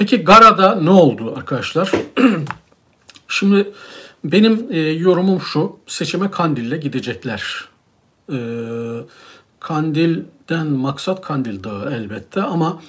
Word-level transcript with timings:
Peki 0.00 0.24
Gara'da 0.24 0.74
ne 0.74 0.90
oldu 0.90 1.34
arkadaşlar? 1.36 1.92
Şimdi 3.28 3.72
benim 4.24 4.66
e, 4.70 4.78
yorumum 4.78 5.40
şu, 5.40 5.76
seçime 5.86 6.30
Kandil'le 6.30 6.80
gidecekler. 6.80 7.68
E, 8.32 8.38
Kandil'den 9.60 10.66
maksat 10.66 11.20
Kandil 11.20 11.64
Dağı 11.64 11.94
elbette 11.94 12.42
ama 12.42 12.82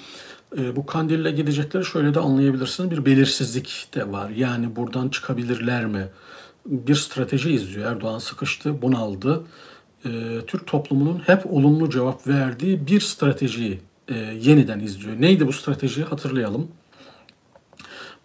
e, 0.57 0.75
bu 0.75 0.85
Kandil'le 0.85 1.35
gidecekleri 1.35 1.85
şöyle 1.85 2.13
de 2.13 2.20
anlayabilirsiniz. 2.20 2.91
Bir 2.91 3.05
belirsizlik 3.05 3.88
de 3.95 4.12
var. 4.12 4.30
Yani 4.30 4.75
buradan 4.75 5.09
çıkabilirler 5.09 5.85
mi? 5.85 6.07
Bir 6.66 6.95
strateji 6.95 7.52
izliyor. 7.52 7.91
Erdoğan 7.91 8.20
sıkıştı, 8.20 8.81
bunaldı. 8.81 9.43
E, 10.05 10.09
Türk 10.48 10.67
toplumunun 10.67 11.21
hep 11.25 11.45
olumlu 11.45 11.89
cevap 11.89 12.27
verdiği 12.27 12.88
bir 12.88 12.99
stratejiyi 12.99 13.81
e, 14.07 14.16
yeniden 14.41 14.80
izliyor. 14.80 15.21
Neydi 15.21 15.48
bu 15.48 15.53
strateji? 15.53 16.03
Hatırlayalım. 16.03 16.67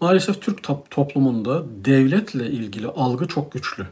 Maalesef 0.00 0.42
Türk 0.42 0.62
toplumunda 0.90 1.64
devletle 1.84 2.46
ilgili 2.50 2.86
algı 2.86 3.28
çok 3.28 3.52
güçlü. 3.52 3.86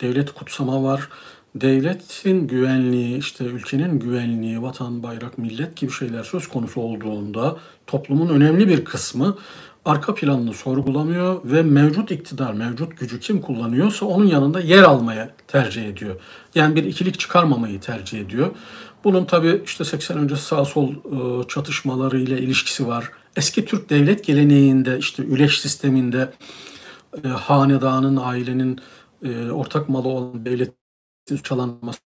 Devlet 0.00 0.30
kutsama 0.30 0.82
var. 0.82 1.08
Devletin 1.54 2.46
güvenliği, 2.46 3.18
işte 3.18 3.44
ülkenin 3.44 3.98
güvenliği, 3.98 4.62
vatan, 4.62 5.02
bayrak, 5.02 5.38
millet 5.38 5.76
gibi 5.76 5.92
şeyler 5.92 6.22
söz 6.22 6.48
konusu 6.48 6.80
olduğunda 6.80 7.56
toplumun 7.86 8.28
önemli 8.28 8.68
bir 8.68 8.84
kısmı 8.84 9.36
arka 9.84 10.14
planını 10.14 10.54
sorgulamıyor 10.54 11.40
ve 11.44 11.62
mevcut 11.62 12.10
iktidar, 12.10 12.52
mevcut 12.52 12.98
gücü 12.98 13.20
kim 13.20 13.40
kullanıyorsa 13.40 14.06
onun 14.06 14.26
yanında 14.26 14.60
yer 14.60 14.82
almaya 14.82 15.30
tercih 15.48 15.88
ediyor. 15.88 16.16
Yani 16.54 16.76
bir 16.76 16.84
ikilik 16.84 17.18
çıkarmamayı 17.18 17.80
tercih 17.80 18.20
ediyor. 18.20 18.50
Bunun 19.04 19.24
tabi 19.24 19.62
işte 19.64 19.84
80 19.84 20.18
öncesi 20.18 20.42
sağ 20.42 20.64
sol 20.64 20.94
ıı, 21.12 21.48
çatışmaları 21.48 22.20
ile 22.20 22.38
ilişkisi 22.38 22.86
var 22.86 23.10
eski 23.36 23.64
Türk 23.64 23.90
devlet 23.90 24.24
geleneğinde 24.24 24.98
işte 24.98 25.22
üleş 25.22 25.60
sisteminde 25.60 26.32
e, 27.24 27.28
hanedanın, 27.28 28.16
ailenin 28.16 28.80
e, 29.24 29.50
ortak 29.50 29.88
malı 29.88 30.08
olan 30.08 30.46
devletin 30.46 31.36
çalanması, 31.42 32.00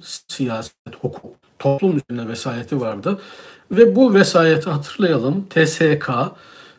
siyaset, 0.00 0.74
hukuk, 1.00 1.36
toplum 1.58 1.96
üzerine 1.96 2.28
vesayeti 2.28 2.80
vardı. 2.80 3.20
Ve 3.70 3.96
bu 3.96 4.14
vesayeti 4.14 4.70
hatırlayalım. 4.70 5.46
TSK 5.50 6.10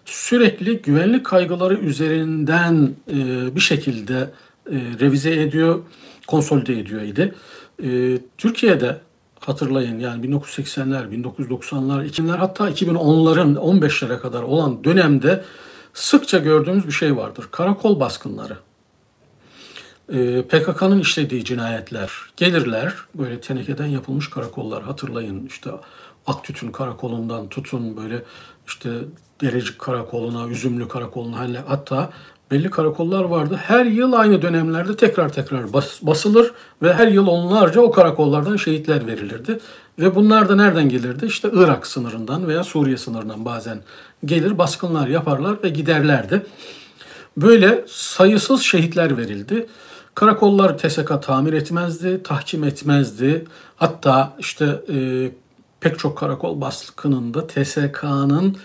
sürekli 0.05 0.81
güvenlik 0.81 1.25
kaygıları 1.25 1.75
üzerinden 1.75 2.95
e, 3.11 3.15
bir 3.55 3.59
şekilde 3.59 4.29
e, 4.71 4.75
revize 4.99 5.41
ediyor, 5.41 5.83
konsolide 6.27 6.79
ediyor 6.79 7.01
idi. 7.01 7.35
E, 7.83 8.17
Türkiye'de 8.37 8.99
hatırlayın 9.39 9.99
yani 9.99 10.27
1980'ler, 10.27 11.23
1990'lar, 11.23 12.09
2000'ler 12.09 12.37
hatta 12.37 12.69
2010'ların 12.69 13.55
15'lere 13.55 14.19
kadar 14.19 14.43
olan 14.43 14.83
dönemde 14.83 15.43
sıkça 15.93 16.37
gördüğümüz 16.37 16.87
bir 16.87 16.91
şey 16.91 17.17
vardır. 17.17 17.47
Karakol 17.51 17.99
baskınları. 17.99 18.57
Ee, 20.13 20.41
PKK'nın 20.41 20.99
işlediği 20.99 21.45
cinayetler. 21.45 22.11
Gelirler 22.37 22.93
böyle 23.15 23.41
tenekeden 23.41 23.85
yapılmış 23.85 24.29
karakollar 24.29 24.83
hatırlayın 24.83 25.45
işte 25.45 25.69
Aktütün 26.27 26.71
karakolundan 26.71 27.49
tutun 27.49 27.97
böyle 27.97 28.23
işte 28.67 28.89
Derecik 29.41 29.79
karakoluna, 29.79 30.47
Üzümlü 30.47 30.87
karakoluna 30.87 31.63
hatta 31.67 32.09
belli 32.51 32.69
karakollar 32.69 33.23
vardı. 33.23 33.59
Her 33.63 33.85
yıl 33.85 34.13
aynı 34.13 34.41
dönemlerde 34.41 34.95
tekrar 34.95 35.29
tekrar 35.29 35.73
bas, 35.73 36.01
basılır 36.01 36.51
ve 36.81 36.93
her 36.93 37.07
yıl 37.07 37.27
onlarca 37.27 37.81
o 37.81 37.91
karakollardan 37.91 38.55
şehitler 38.55 39.07
verilirdi. 39.07 39.59
Ve 39.99 40.15
bunlar 40.15 40.49
da 40.49 40.55
nereden 40.55 40.89
gelirdi? 40.89 41.25
İşte 41.25 41.49
Irak 41.53 41.87
sınırından 41.87 42.47
veya 42.47 42.63
Suriye 42.63 42.97
sınırından 42.97 43.45
bazen 43.45 43.79
gelir 44.25 44.57
baskınlar 44.57 45.07
yaparlar 45.07 45.63
ve 45.63 45.69
giderlerdi. 45.69 46.45
Böyle 47.37 47.85
sayısız 47.87 48.61
şehitler 48.61 49.17
verildi. 49.17 49.67
Karakollar 50.15 50.77
TSK 50.77 51.21
tamir 51.21 51.53
etmezdi, 51.53 52.23
tahkim 52.23 52.63
etmezdi. 52.63 53.45
Hatta 53.75 54.33
işte 54.39 54.81
e, 54.93 55.29
pek 55.79 55.99
çok 55.99 56.17
karakol 56.17 56.61
baskınında 56.61 57.47
TSK'nın 57.47 58.57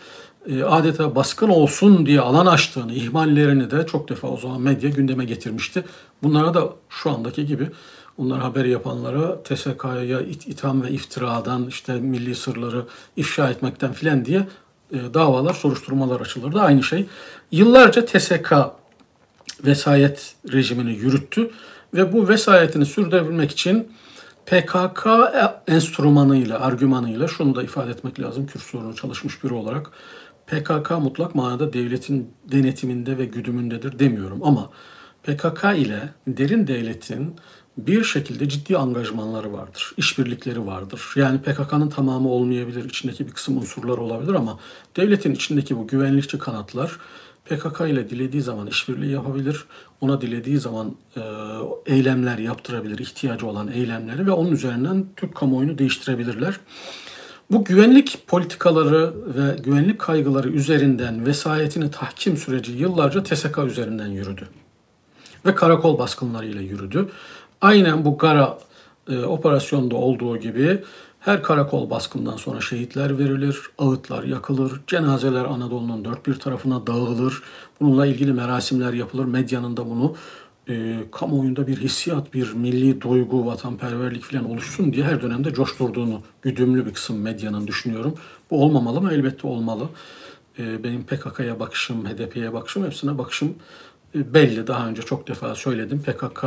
adeta 0.66 1.14
baskın 1.14 1.48
olsun 1.48 2.06
diye 2.06 2.20
alan 2.20 2.46
açtığını, 2.46 2.92
ihmallerini 2.92 3.70
de 3.70 3.86
çok 3.86 4.08
defa 4.08 4.28
o 4.28 4.36
zaman 4.36 4.60
medya 4.60 4.90
gündeme 4.90 5.24
getirmişti. 5.24 5.84
Bunlara 6.22 6.54
da 6.54 6.68
şu 6.88 7.10
andaki 7.10 7.46
gibi 7.46 7.70
onlar 8.18 8.40
haber 8.40 8.64
yapanlara 8.64 9.42
TSK'ya 9.42 10.20
it 10.20 10.48
itham 10.48 10.82
ve 10.82 10.90
iftiradan 10.90 11.66
işte 11.66 11.92
milli 11.92 12.34
sırları 12.34 12.84
ifşa 13.16 13.50
etmekten 13.50 13.92
filan 13.92 14.24
diye 14.24 14.48
e, 14.92 15.14
davalar, 15.14 15.54
soruşturmalar 15.54 16.20
açılırdı. 16.20 16.60
Aynı 16.60 16.82
şey. 16.82 17.06
Yıllarca 17.50 18.04
TSK 18.04 18.52
vesayet 19.64 20.34
rejimini 20.52 20.92
yürüttü 20.92 21.50
ve 21.94 22.12
bu 22.12 22.28
vesayetini 22.28 22.86
sürdürebilmek 22.86 23.50
için 23.50 23.88
PKK 24.46 25.06
enstrümanıyla, 25.66 26.60
argümanıyla 26.60 27.28
şunu 27.28 27.54
da 27.54 27.62
ifade 27.62 27.90
etmek 27.90 28.20
lazım. 28.20 28.46
Sorunu 28.58 28.96
çalışmış 28.96 29.44
biri 29.44 29.54
olarak 29.54 29.90
PKK 30.52 30.90
mutlak 30.90 31.34
manada 31.34 31.72
devletin 31.72 32.30
denetiminde 32.52 33.18
ve 33.18 33.24
güdümündedir 33.24 33.98
demiyorum 33.98 34.40
ama 34.42 34.70
PKK 35.22 35.64
ile 35.76 36.08
derin 36.26 36.66
devletin 36.66 37.36
bir 37.78 38.04
şekilde 38.04 38.48
ciddi 38.48 38.78
angajmanları 38.78 39.52
vardır, 39.52 39.92
işbirlikleri 39.96 40.66
vardır. 40.66 41.02
Yani 41.16 41.38
PKK'nın 41.42 41.88
tamamı 41.88 42.28
olmayabilir, 42.28 42.84
içindeki 42.84 43.26
bir 43.26 43.32
kısım 43.32 43.56
unsurlar 43.56 43.98
olabilir 43.98 44.34
ama 44.34 44.58
devletin 44.96 45.34
içindeki 45.34 45.76
bu 45.76 45.86
güvenlikçi 45.86 46.38
kanatlar 46.38 46.98
PKK 47.44 47.80
ile 47.80 48.10
dilediği 48.10 48.42
zaman 48.42 48.66
işbirliği 48.66 49.12
yapabilir, 49.12 49.64
ona 50.00 50.20
dilediği 50.20 50.58
zaman 50.58 50.96
e, 51.16 51.22
eylemler 51.86 52.38
yaptırabilir, 52.38 52.98
ihtiyacı 52.98 53.46
olan 53.46 53.68
eylemleri 53.68 54.26
ve 54.26 54.30
onun 54.30 54.52
üzerinden 54.52 55.06
Türk 55.16 55.34
kamuoyunu 55.34 55.78
değiştirebilirler. 55.78 56.60
Bu 57.52 57.64
güvenlik 57.64 58.26
politikaları 58.26 59.12
ve 59.26 59.56
güvenlik 59.62 59.98
kaygıları 59.98 60.48
üzerinden 60.48 61.26
vesayetini 61.26 61.90
tahkim 61.90 62.36
süreci 62.36 62.72
yıllarca 62.72 63.22
TSK 63.22 63.58
üzerinden 63.66 64.06
yürüdü. 64.06 64.48
Ve 65.46 65.54
karakol 65.54 65.98
baskınlarıyla 65.98 66.60
yürüdü. 66.60 67.08
Aynen 67.60 68.04
bu 68.04 68.18
Gara 68.18 68.58
e, 69.08 69.18
operasyonda 69.18 69.96
olduğu 69.96 70.36
gibi 70.36 70.82
her 71.20 71.42
karakol 71.42 71.90
baskından 71.90 72.36
sonra 72.36 72.60
şehitler 72.60 73.18
verilir, 73.18 73.60
ağıtlar 73.78 74.24
yakılır, 74.24 74.80
cenazeler 74.86 75.44
Anadolu'nun 75.44 76.04
dört 76.04 76.26
bir 76.26 76.34
tarafına 76.34 76.86
dağılır. 76.86 77.42
Bununla 77.80 78.06
ilgili 78.06 78.32
merasimler 78.32 78.92
yapılır. 78.92 79.24
Medyanın 79.24 79.76
da 79.76 79.90
bunu 79.90 80.14
e, 80.68 80.96
kamuoyunda 81.12 81.66
bir 81.66 81.76
hissiyat, 81.76 82.34
bir 82.34 82.52
milli 82.52 83.00
duygu, 83.00 83.46
vatanperverlik 83.46 84.24
falan 84.24 84.50
oluşsun 84.50 84.92
diye 84.92 85.04
her 85.04 85.22
dönemde 85.22 85.54
coşturduğunu 85.54 86.22
güdümlü 86.42 86.86
bir 86.86 86.94
kısım 86.94 87.20
medyanın 87.20 87.66
düşünüyorum. 87.66 88.14
Bu 88.50 88.64
olmamalı 88.64 89.00
mı? 89.00 89.12
Elbette 89.12 89.46
olmalı. 89.46 89.88
E, 90.58 90.84
benim 90.84 91.02
PKK'ya 91.02 91.60
bakışım, 91.60 92.06
HDP'ye 92.06 92.52
bakışım, 92.52 92.84
hepsine 92.84 93.18
bakışım 93.18 93.54
e, 94.14 94.34
belli. 94.34 94.66
Daha 94.66 94.88
önce 94.88 95.02
çok 95.02 95.28
defa 95.28 95.54
söyledim. 95.54 96.02
PKK 96.02 96.44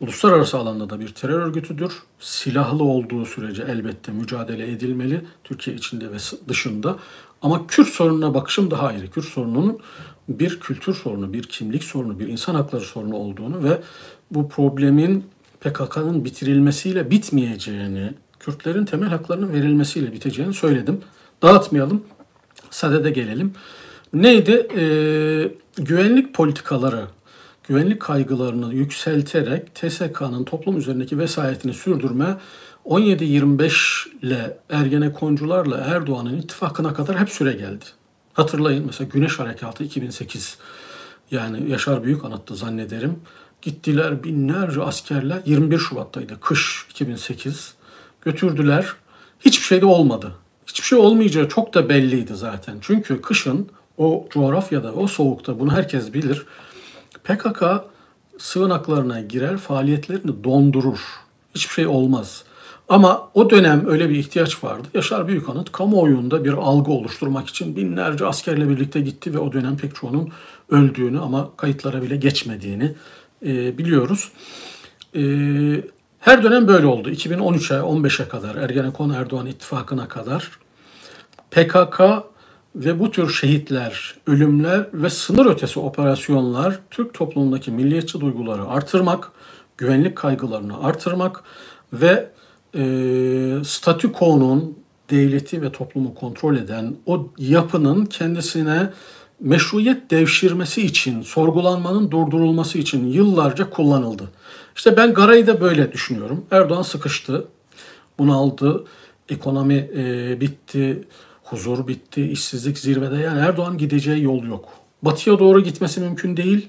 uluslararası 0.00 0.58
alanda 0.58 0.90
da 0.90 1.00
bir 1.00 1.08
terör 1.08 1.40
örgütüdür. 1.40 1.92
Silahlı 2.18 2.84
olduğu 2.84 3.24
sürece 3.24 3.62
elbette 3.62 4.12
mücadele 4.12 4.72
edilmeli. 4.72 5.24
Türkiye 5.44 5.76
içinde 5.76 6.12
ve 6.12 6.16
dışında. 6.48 6.96
Ama 7.42 7.66
Kürt 7.66 7.88
sorununa 7.88 8.34
bakışım 8.34 8.70
daha 8.70 8.86
ayrı. 8.86 9.10
Kürt 9.10 9.24
sorununun 9.24 9.78
bir 10.38 10.60
kültür 10.60 10.94
sorunu, 10.94 11.32
bir 11.32 11.42
kimlik 11.42 11.84
sorunu, 11.84 12.18
bir 12.18 12.28
insan 12.28 12.54
hakları 12.54 12.82
sorunu 12.82 13.14
olduğunu 13.16 13.64
ve 13.64 13.80
bu 14.30 14.48
problemin 14.48 15.24
PKK'nın 15.60 16.24
bitirilmesiyle 16.24 17.10
bitmeyeceğini, 17.10 18.10
Kürtlerin 18.40 18.84
temel 18.84 19.08
haklarının 19.08 19.52
verilmesiyle 19.52 20.12
biteceğini 20.12 20.54
söyledim. 20.54 21.00
Dağıtmayalım, 21.42 22.04
sadede 22.70 23.10
gelelim. 23.10 23.52
Neydi? 24.12 24.66
Ee, 24.76 25.52
güvenlik 25.82 26.34
politikaları, 26.34 27.04
güvenlik 27.68 28.00
kaygılarını 28.00 28.74
yükselterek 28.74 29.74
TSK'nın 29.74 30.44
toplum 30.44 30.78
üzerindeki 30.78 31.18
vesayetini 31.18 31.74
sürdürme 31.74 32.36
17-25 32.84 34.08
ile 34.22 34.58
Ergenekoncularla 34.70 35.76
Erdoğan'ın 35.76 36.36
ittifakına 36.36 36.94
kadar 36.94 37.18
hep 37.18 37.30
süre 37.30 37.52
geldi. 37.52 37.84
Hatırlayın 38.34 38.86
mesela 38.86 39.08
Güneş 39.12 39.38
Harekatı 39.38 39.84
2008 39.84 40.58
yani 41.30 41.70
Yaşar 41.70 42.04
Büyük 42.04 42.24
anlattı 42.24 42.56
zannederim. 42.56 43.20
Gittiler 43.62 44.24
binlerce 44.24 44.82
askerle 44.82 45.42
21 45.46 45.78
Şubat'taydı 45.78 46.40
kış 46.40 46.86
2008 46.90 47.74
götürdüler. 48.22 48.86
Hiçbir 49.40 49.64
şey 49.64 49.80
de 49.80 49.86
olmadı. 49.86 50.32
Hiçbir 50.66 50.86
şey 50.86 50.98
olmayacağı 50.98 51.48
çok 51.48 51.74
da 51.74 51.88
belliydi 51.88 52.34
zaten. 52.34 52.78
Çünkü 52.80 53.20
kışın 53.22 53.68
o 53.98 54.26
coğrafyada, 54.30 54.92
o 54.92 55.06
soğukta 55.06 55.60
bunu 55.60 55.72
herkes 55.72 56.14
bilir. 56.14 56.46
PKK 57.24 57.62
sığınaklarına 58.38 59.20
girer, 59.20 59.56
faaliyetlerini 59.56 60.44
dondurur. 60.44 61.00
Hiçbir 61.54 61.74
şey 61.74 61.86
olmaz. 61.86 62.44
Ama 62.90 63.30
o 63.34 63.50
dönem 63.50 63.88
öyle 63.88 64.08
bir 64.08 64.14
ihtiyaç 64.14 64.64
vardı. 64.64 64.88
Yaşar 64.94 65.28
Büyükanıt 65.28 65.72
kamuoyunda 65.72 66.44
bir 66.44 66.52
algı 66.52 66.92
oluşturmak 66.92 67.48
için 67.48 67.76
binlerce 67.76 68.26
askerle 68.26 68.68
birlikte 68.68 69.00
gitti 69.00 69.34
ve 69.34 69.38
o 69.38 69.52
dönem 69.52 69.76
pek 69.76 69.94
çoğunun 69.94 70.28
öldüğünü 70.70 71.20
ama 71.20 71.50
kayıtlara 71.56 72.02
bile 72.02 72.16
geçmediğini 72.16 72.94
e, 73.46 73.78
biliyoruz. 73.78 74.32
E, 75.16 75.22
her 76.20 76.42
dönem 76.42 76.68
böyle 76.68 76.86
oldu. 76.86 77.10
2013'e 77.10 77.78
15'e 77.78 78.28
kadar 78.28 78.54
Ergenekon 78.54 79.10
Erdoğan 79.10 79.46
ittifakına 79.46 80.08
kadar 80.08 80.50
PKK 81.50 82.00
ve 82.74 83.00
bu 83.00 83.10
tür 83.10 83.30
şehitler, 83.32 84.14
ölümler 84.26 84.86
ve 84.92 85.10
sınır 85.10 85.46
ötesi 85.46 85.80
operasyonlar 85.80 86.78
Türk 86.90 87.14
toplumundaki 87.14 87.70
milliyetçi 87.70 88.20
duyguları 88.20 88.68
artırmak, 88.68 89.32
güvenlik 89.78 90.16
kaygılarını 90.16 90.84
artırmak 90.84 91.42
ve 91.92 92.30
e, 92.74 93.64
statükonun 93.64 94.78
devleti 95.10 95.62
ve 95.62 95.72
toplumu 95.72 96.14
kontrol 96.14 96.56
eden 96.56 96.94
o 97.06 97.28
yapının 97.38 98.06
kendisine 98.06 98.90
meşruiyet 99.40 100.10
devşirmesi 100.10 100.82
için, 100.82 101.22
sorgulanmanın 101.22 102.10
durdurulması 102.10 102.78
için 102.78 103.06
yıllarca 103.06 103.70
kullanıldı. 103.70 104.30
İşte 104.76 104.96
ben 104.96 105.14
Garay'ı 105.14 105.46
da 105.46 105.60
böyle 105.60 105.92
düşünüyorum. 105.92 106.44
Erdoğan 106.50 106.82
sıkıştı, 106.82 107.44
bunaldı, 108.18 108.84
ekonomi 109.28 109.90
e, 109.96 110.40
bitti, 110.40 111.04
huzur 111.42 111.86
bitti, 111.86 112.22
işsizlik 112.22 112.78
zirvede. 112.78 113.16
Yani 113.16 113.40
Erdoğan 113.40 113.78
gideceği 113.78 114.22
yol 114.22 114.44
yok. 114.44 114.68
Batıya 115.02 115.38
doğru 115.38 115.60
gitmesi 115.60 116.00
mümkün 116.00 116.36
değil. 116.36 116.68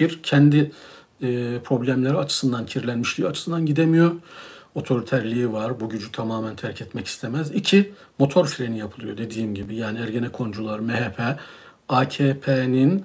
Bir, 0.00 0.22
kendi 0.22 0.72
e, 1.22 1.58
problemleri 1.64 2.16
açısından, 2.16 2.66
kirlenmişliği 2.66 3.28
açısından 3.28 3.66
gidemiyor. 3.66 4.12
Otoriterliği 4.74 5.52
var, 5.52 5.80
bu 5.80 5.88
gücü 5.88 6.12
tamamen 6.12 6.56
terk 6.56 6.80
etmek 6.80 7.06
istemez. 7.06 7.50
İki, 7.50 7.92
motor 8.18 8.46
freni 8.46 8.78
yapılıyor 8.78 9.16
dediğim 9.16 9.54
gibi. 9.54 9.76
Yani 9.76 9.98
Ergenekoncular, 9.98 10.78
MHP, 10.78 11.20
AKP'nin 11.88 13.04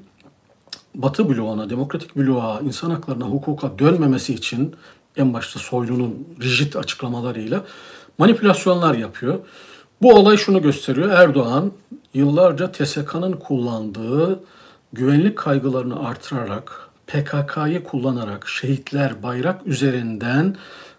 Batı 0.95 1.29
bloğuna, 1.29 1.69
demokratik 1.69 2.15
bloğa, 2.15 2.59
insan 2.59 2.89
haklarına, 2.89 3.25
hukuka 3.25 3.79
dönmemesi 3.79 4.33
için 4.33 4.75
en 5.17 5.33
başta 5.33 5.59
Soylu'nun 5.59 6.27
rigid 6.41 6.73
açıklamalarıyla 6.73 7.63
manipülasyonlar 8.17 8.95
yapıyor. 8.95 9.39
Bu 10.01 10.13
olay 10.13 10.37
şunu 10.37 10.61
gösteriyor. 10.61 11.09
Erdoğan 11.09 11.71
yıllarca 12.13 12.71
TSK'nın 12.71 13.31
kullandığı 13.31 14.43
güvenlik 14.93 15.37
kaygılarını 15.37 16.07
artırarak, 16.07 16.89
PKK'yı 17.07 17.83
kullanarak 17.83 18.47
şehitler 18.47 19.23
bayrak 19.23 19.67
üzerinden 19.67 20.55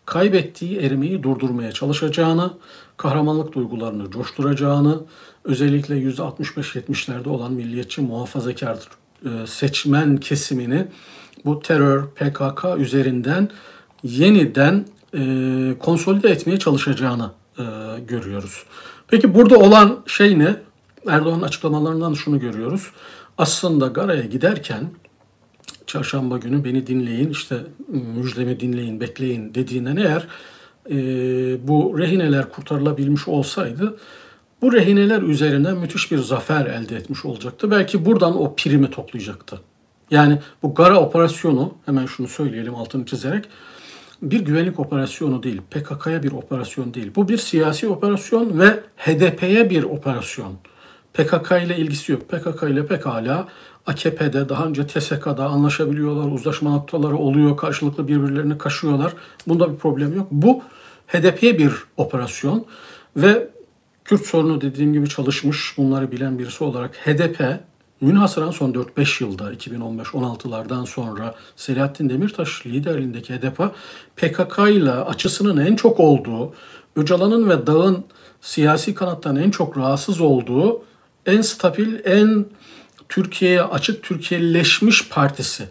kaybettiği 0.07 0.79
erimeyi 0.79 1.23
durdurmaya 1.23 1.73
çalışacağını, 1.73 2.51
kahramanlık 2.97 3.55
duygularını 3.55 4.11
coşturacağını, 4.11 5.01
özellikle 5.45 5.95
%65-70'lerde 5.95 7.29
olan 7.29 7.53
milliyetçi 7.53 8.01
muhafazakar 8.01 8.79
e, 9.25 9.47
seçmen 9.47 10.17
kesimini 10.17 10.87
bu 11.45 11.61
terör, 11.61 12.07
PKK 12.07 12.65
üzerinden 12.79 13.49
yeniden 14.03 14.87
e, 15.15 15.21
konsolide 15.79 16.29
etmeye 16.29 16.59
çalışacağını 16.59 17.31
e, 17.59 17.65
görüyoruz. 18.09 18.65
Peki 19.09 19.35
burada 19.35 19.59
olan 19.59 19.99
şey 20.07 20.39
ne? 20.39 20.57
Erdoğan'ın 21.07 21.43
açıklamalarından 21.43 22.15
şunu 22.15 22.41
görüyoruz. 22.41 22.91
Aslında 23.39 23.87
Gara'ya 23.87 24.23
giderken 24.23 24.91
çarşamba 25.91 26.39
günü 26.39 26.65
beni 26.65 26.87
dinleyin, 26.87 27.31
işte 27.31 27.57
müjdemi 28.17 28.61
dinleyin, 28.61 29.01
bekleyin 29.01 29.55
dediğinden 29.55 29.97
eğer 29.97 30.27
e, 30.91 30.97
bu 31.69 31.99
rehineler 31.99 32.51
kurtarılabilmiş 32.51 33.29
olsaydı 33.29 33.97
bu 34.63 34.73
rehineler 34.73 35.23
üzerinden 35.23 35.77
müthiş 35.77 36.13
bir 36.13 36.19
zafer 36.19 36.67
elde 36.67 36.97
etmiş 36.97 37.25
olacaktı. 37.25 37.71
Belki 37.71 38.05
buradan 38.05 38.43
o 38.43 38.55
primi 38.57 38.91
toplayacaktı. 38.91 39.61
Yani 40.11 40.39
bu 40.63 40.75
Gara 40.75 41.01
operasyonu 41.01 41.75
hemen 41.87 42.07
şunu 42.07 42.29
söyleyelim 42.29 42.75
altını 42.75 43.07
çizerek 43.07 43.45
bir 44.23 44.41
güvenlik 44.41 44.81
operasyonu 44.81 45.43
değil, 45.43 45.61
PKK'ya 45.71 46.23
bir 46.23 46.33
operasyon 46.33 46.95
değil. 46.95 47.11
Bu 47.17 47.29
bir 47.29 47.39
siyasi 47.39 47.89
operasyon 47.89 48.59
ve 48.59 48.81
HDP'ye 48.97 49.71
bir 49.71 49.83
operasyon. 49.83 50.53
PKK 51.15 51.53
ile 51.67 51.77
ilgisi 51.77 52.13
yok. 52.13 52.29
PKK 52.29 52.63
ile 52.63 52.87
pekala 52.87 53.49
AKP'de 53.87 54.49
daha 54.49 54.65
önce 54.65 54.87
TSK'da 54.87 55.45
anlaşabiliyorlar, 55.45 56.33
uzlaşma 56.33 56.71
noktaları 56.71 57.17
oluyor, 57.17 57.57
karşılıklı 57.57 58.09
birbirlerini 58.09 58.59
kaşıyorlar. 58.59 59.13
Bunda 59.47 59.73
bir 59.73 59.77
problem 59.77 60.17
yok. 60.17 60.27
Bu 60.31 60.63
HDP'ye 61.07 61.59
bir 61.59 61.73
operasyon 61.97 62.65
ve 63.17 63.49
Kürt 64.05 64.27
sorunu 64.27 64.61
dediğim 64.61 64.93
gibi 64.93 65.09
çalışmış, 65.09 65.75
bunları 65.77 66.13
bilen 66.13 66.39
birisi 66.39 66.65
olarak 66.65 66.97
HDP 66.97 67.61
münhasıran 68.01 68.51
son 68.51 68.73
4-5 68.73 69.25
yılda 69.25 69.55
2015-16'lardan 69.55 70.87
sonra 70.87 71.35
Selahattin 71.57 72.09
Demirtaş 72.09 72.67
liderliğindeki 72.67 73.35
HDP 73.35 73.63
PKK 74.17 74.59
ile 74.59 74.91
açısının 74.91 75.67
en 75.67 75.77
çok 75.77 76.01
olduğu, 76.01 76.53
Öcalan'ın 76.97 77.49
ve 77.49 77.67
Dağ'ın 77.67 78.05
siyasi 78.41 78.95
kanattan 78.95 79.37
en 79.37 79.51
çok 79.51 79.79
rahatsız 79.79 80.21
olduğu 80.21 80.83
en 81.27 81.41
stabil, 81.41 81.99
en 82.05 82.47
Türkiye'ye 83.11 83.63
açık 83.63 84.03
Türkiye'leşmiş 84.03 85.09
partisi. 85.09 85.69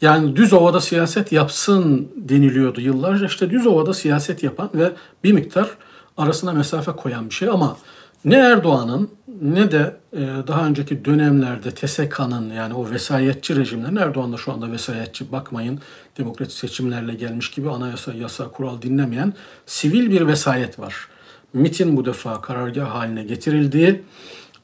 Yani 0.00 0.36
düz 0.36 0.52
ovada 0.52 0.80
siyaset 0.80 1.32
yapsın 1.32 2.08
deniliyordu 2.16 2.80
yıllarca. 2.80 3.26
İşte 3.26 3.50
düz 3.50 3.66
ovada 3.66 3.94
siyaset 3.94 4.42
yapan 4.42 4.70
ve 4.74 4.92
bir 5.24 5.32
miktar 5.32 5.68
arasına 6.16 6.52
mesafe 6.52 6.92
koyan 6.92 7.30
bir 7.30 7.34
şey 7.34 7.48
ama 7.48 7.76
ne 8.24 8.36
Erdoğan'ın 8.36 9.10
ne 9.42 9.72
de 9.72 9.96
e, 10.12 10.18
daha 10.46 10.66
önceki 10.66 11.04
dönemlerde 11.04 11.70
TSK'nın 11.70 12.54
yani 12.54 12.74
o 12.74 12.90
vesayetçi 12.90 13.56
rejimlerin 13.56 13.96
Erdoğan 13.96 14.32
da 14.32 14.36
şu 14.36 14.52
anda 14.52 14.72
vesayetçi 14.72 15.32
bakmayın 15.32 15.80
demokratik 16.18 16.58
seçimlerle 16.58 17.14
gelmiş 17.14 17.50
gibi 17.50 17.70
anayasa, 17.70 18.14
yasa, 18.14 18.48
kural 18.48 18.82
dinlemeyen 18.82 19.32
sivil 19.66 20.10
bir 20.10 20.26
vesayet 20.26 20.78
var. 20.78 21.08
MIT'in 21.52 21.96
bu 21.96 22.04
defa 22.04 22.40
karargah 22.40 22.94
haline 22.94 23.22
getirildiği 23.22 24.02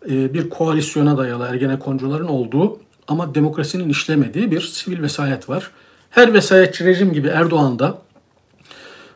bir 0.08 0.50
koalisyona 0.50 1.18
dayalı 1.18 1.46
Ergenekoncuların 1.46 2.28
olduğu 2.28 2.80
ama 3.08 3.34
demokrasinin 3.34 3.88
işlemediği 3.88 4.50
bir 4.50 4.60
sivil 4.60 5.02
vesayet 5.02 5.48
var. 5.48 5.70
Her 6.10 6.34
vesayetçi 6.34 6.84
rejim 6.84 7.12
gibi 7.12 7.28
Erdoğan 7.28 7.78
da 7.78 7.98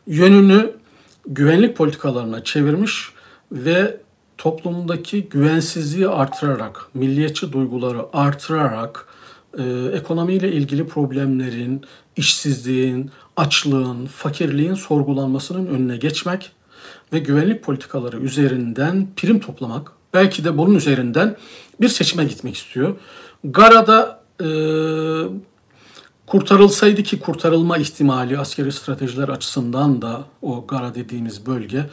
yönünü 0.06 0.70
güvenlik 1.26 1.76
politikalarına 1.76 2.44
çevirmiş 2.44 3.10
ve 3.52 4.00
toplumdaki 4.38 5.28
güvensizliği 5.28 6.08
artırarak, 6.08 6.88
milliyetçi 6.94 7.52
duyguları 7.52 7.98
artırarak 8.12 9.06
e, 9.58 9.62
ekonomiyle 9.92 10.52
ilgili 10.52 10.86
problemlerin, 10.86 11.82
işsizliğin, 12.16 13.10
açlığın, 13.36 14.06
fakirliğin 14.06 14.74
sorgulanmasının 14.74 15.66
önüne 15.66 15.96
geçmek 15.96 16.52
ve 17.12 17.18
güvenlik 17.18 17.62
politikaları 17.62 18.18
üzerinden 18.18 19.08
prim 19.16 19.40
toplamak, 19.40 19.92
belki 20.14 20.44
de 20.44 20.58
bunun 20.58 20.74
üzerinden 20.74 21.36
bir 21.80 21.88
seçime 21.88 22.24
gitmek 22.24 22.56
istiyor. 22.56 22.96
Gara'da 23.44 24.20
e, 24.40 24.48
kurtarılsaydı 26.26 27.02
ki 27.02 27.20
kurtarılma 27.20 27.78
ihtimali 27.78 28.38
askeri 28.38 28.72
stratejiler 28.72 29.28
açısından 29.28 30.02
da 30.02 30.24
o 30.42 30.66
Gara 30.66 30.94
dediğimiz 30.94 31.46
bölge 31.46 31.86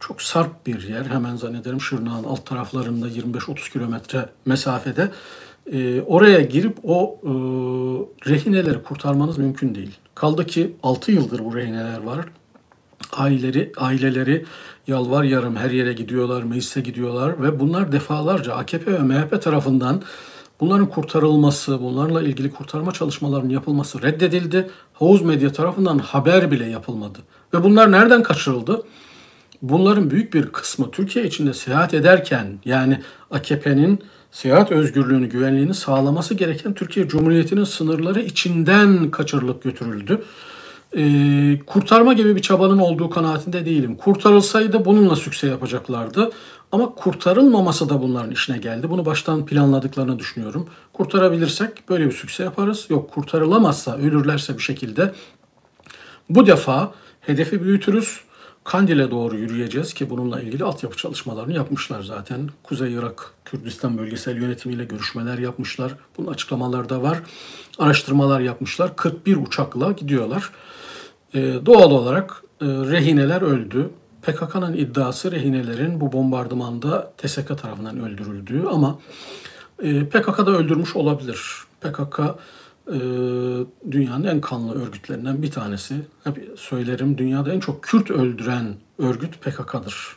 çok 0.00 0.22
sarp 0.22 0.66
bir 0.66 0.88
yer. 0.88 1.04
Hemen 1.04 1.36
zannederim 1.36 1.80
Şırnak'ın 1.80 2.24
alt 2.24 2.46
taraflarında 2.46 3.08
25-30 3.08 3.72
kilometre 3.72 4.28
mesafede. 4.44 5.10
E, 5.72 6.00
oraya 6.00 6.40
girip 6.40 6.78
o 6.84 7.20
e, 7.22 7.30
rehineleri 8.30 8.82
kurtarmanız 8.82 9.38
mümkün 9.38 9.74
değil. 9.74 9.96
Kaldı 10.14 10.46
ki 10.46 10.76
6 10.82 11.12
yıldır 11.12 11.44
bu 11.44 11.56
rehineler 11.56 12.02
var. 12.02 12.26
Aileleri, 13.12 13.72
aileleri 13.76 14.44
yalvar 14.86 15.24
yarım 15.24 15.56
her 15.56 15.70
yere 15.70 15.92
gidiyorlar, 15.92 16.42
meclise 16.42 16.80
gidiyorlar 16.80 17.42
ve 17.42 17.60
bunlar 17.60 17.92
defalarca 17.92 18.54
AKP 18.54 18.92
ve 18.92 18.98
MHP 18.98 19.42
tarafından 19.42 20.02
bunların 20.60 20.86
kurtarılması, 20.86 21.80
bunlarla 21.80 22.22
ilgili 22.22 22.50
kurtarma 22.50 22.92
çalışmalarının 22.92 23.50
yapılması 23.50 24.02
reddedildi. 24.02 24.70
Havuz 24.92 25.22
medya 25.22 25.52
tarafından 25.52 25.98
haber 25.98 26.50
bile 26.50 26.66
yapılmadı. 26.66 27.18
Ve 27.54 27.64
bunlar 27.64 27.92
nereden 27.92 28.22
kaçırıldı? 28.22 28.82
Bunların 29.62 30.10
büyük 30.10 30.34
bir 30.34 30.46
kısmı 30.46 30.90
Türkiye 30.90 31.24
içinde 31.26 31.54
seyahat 31.54 31.94
ederken 31.94 32.58
yani 32.64 33.00
AKP'nin 33.30 34.00
seyahat 34.30 34.72
özgürlüğünü, 34.72 35.26
güvenliğini 35.26 35.74
sağlaması 35.74 36.34
gereken 36.34 36.74
Türkiye 36.74 37.08
Cumhuriyeti'nin 37.08 37.64
sınırları 37.64 38.20
içinden 38.20 39.10
kaçırılıp 39.10 39.62
götürüldü. 39.62 40.22
Ee, 40.96 41.58
kurtarma 41.66 42.12
gibi 42.12 42.36
bir 42.36 42.42
çabanın 42.42 42.78
olduğu 42.78 43.10
kanaatinde 43.10 43.66
değilim. 43.66 43.96
Kurtarılsaydı 43.96 44.84
bununla 44.84 45.16
sükse 45.16 45.46
yapacaklardı. 45.46 46.30
Ama 46.72 46.94
kurtarılmaması 46.94 47.88
da 47.88 48.02
bunların 48.02 48.30
işine 48.30 48.58
geldi. 48.58 48.90
Bunu 48.90 49.06
baştan 49.06 49.46
planladıklarını 49.46 50.18
düşünüyorum. 50.18 50.68
Kurtarabilirsek 50.92 51.88
böyle 51.88 52.06
bir 52.06 52.12
sükse 52.12 52.42
yaparız. 52.42 52.86
Yok 52.88 53.10
kurtarılamazsa, 53.10 53.96
ölürlerse 53.96 54.58
bir 54.58 54.62
şekilde 54.62 55.12
bu 56.30 56.46
defa 56.46 56.92
hedefi 57.20 57.64
büyütürüz 57.64 58.20
Kandil'e 58.64 59.10
doğru 59.10 59.36
yürüyeceğiz 59.36 59.94
ki 59.94 60.10
bununla 60.10 60.40
ilgili 60.40 60.64
altyapı 60.64 60.96
çalışmalarını 60.96 61.52
yapmışlar 61.52 62.02
zaten. 62.02 62.48
Kuzey 62.62 62.94
Irak 62.94 63.32
Kürdistan 63.44 63.98
bölgesel 63.98 64.36
yönetimiyle 64.36 64.84
görüşmeler 64.84 65.38
yapmışlar. 65.38 65.94
Bunun 66.18 66.32
açıklamaları 66.32 66.88
da 66.88 67.02
var. 67.02 67.18
Araştırmalar 67.78 68.40
yapmışlar. 68.40 68.96
41 68.96 69.36
uçakla 69.36 69.92
gidiyorlar. 69.92 70.50
Ee, 71.36 71.66
doğal 71.66 71.90
olarak 71.90 72.42
e, 72.60 72.64
rehineler 72.64 73.42
öldü. 73.42 73.90
PKK'nın 74.22 74.72
iddiası 74.72 75.32
rehinelerin 75.32 76.00
bu 76.00 76.12
bombardımanda 76.12 77.12
TSK 77.18 77.48
tarafından 77.48 78.00
öldürüldüğü 78.00 78.64
ama 78.70 78.98
e, 79.82 80.04
PKK 80.04 80.38
da 80.38 80.50
öldürmüş 80.50 80.96
olabilir. 80.96 81.40
PKK 81.80 82.20
e, 82.88 82.98
dünyanın 83.90 84.24
en 84.24 84.40
kanlı 84.40 84.84
örgütlerinden 84.84 85.42
bir 85.42 85.50
tanesi. 85.50 85.94
Hep 86.24 86.52
söylerim 86.56 87.18
dünyada 87.18 87.52
en 87.52 87.60
çok 87.60 87.82
Kürt 87.82 88.10
öldüren 88.10 88.74
örgüt 88.98 89.40
PKK'dır. 89.40 90.16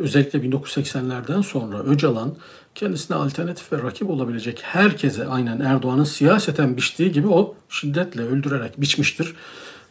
Özellikle 0.00 0.38
1980'lerden 0.38 1.42
sonra 1.42 1.78
Öcalan 1.78 2.34
kendisine 2.74 3.16
alternatif 3.16 3.72
ve 3.72 3.82
rakip 3.82 4.10
olabilecek 4.10 4.60
herkese 4.62 5.26
aynen 5.26 5.60
Erdoğan'ın 5.60 6.04
siyaseten 6.04 6.76
biçtiği 6.76 7.12
gibi 7.12 7.28
o 7.28 7.54
şiddetle 7.68 8.22
öldürerek 8.22 8.80
biçmiştir. 8.80 9.34